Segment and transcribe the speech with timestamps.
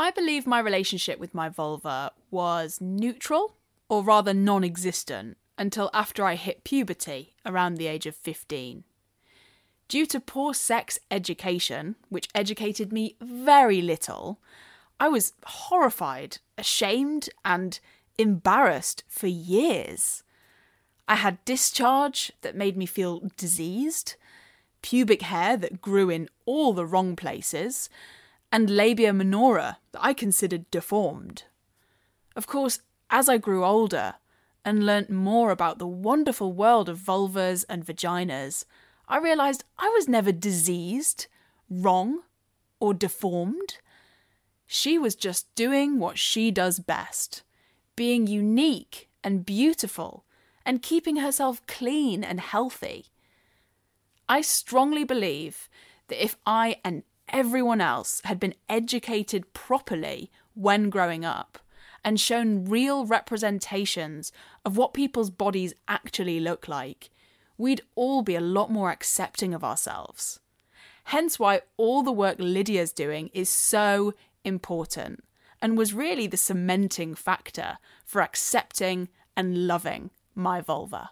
[0.00, 6.24] I believe my relationship with my vulva was neutral, or rather non existent, until after
[6.24, 8.84] I hit puberty, around the age of 15.
[9.88, 14.40] Due to poor sex education, which educated me very little,
[14.98, 17.78] I was horrified, ashamed, and
[18.16, 20.22] embarrassed for years.
[21.08, 24.14] I had discharge that made me feel diseased,
[24.80, 27.90] pubic hair that grew in all the wrong places,
[28.52, 31.44] and labia minora that I considered deformed.
[32.36, 34.14] Of course, as I grew older
[34.64, 38.64] and learnt more about the wonderful world of vulvas and vaginas,
[39.08, 41.26] I realised I was never diseased,
[41.68, 42.20] wrong,
[42.78, 43.78] or deformed.
[44.66, 47.42] She was just doing what she does best
[47.96, 50.24] being unique and beautiful
[50.64, 53.04] and keeping herself clean and healthy.
[54.26, 55.68] I strongly believe
[56.08, 61.58] that if I and everyone else had been educated properly when growing up
[62.04, 64.32] and shown real representations
[64.64, 67.10] of what people's bodies actually look like,
[67.58, 70.40] we'd all be a lot more accepting of ourselves.
[71.04, 75.24] Hence, why all the work Lydia's doing is so important
[75.60, 81.10] and was really the cementing factor for accepting and loving my vulva.